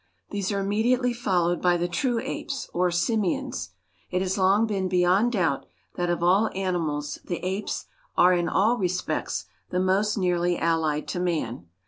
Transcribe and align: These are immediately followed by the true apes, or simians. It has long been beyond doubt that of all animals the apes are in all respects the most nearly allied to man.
These 0.31 0.51
are 0.51 0.59
immediately 0.59 1.13
followed 1.13 1.61
by 1.61 1.77
the 1.77 1.87
true 1.87 2.19
apes, 2.19 2.67
or 2.73 2.89
simians. 2.89 3.69
It 4.09 4.23
has 4.23 4.35
long 4.35 4.65
been 4.65 4.87
beyond 4.89 5.33
doubt 5.33 5.67
that 5.93 6.09
of 6.09 6.23
all 6.23 6.49
animals 6.55 7.19
the 7.23 7.37
apes 7.45 7.85
are 8.17 8.33
in 8.33 8.49
all 8.49 8.79
respects 8.79 9.45
the 9.69 9.79
most 9.79 10.17
nearly 10.17 10.57
allied 10.57 11.07
to 11.09 11.19
man. 11.19 11.67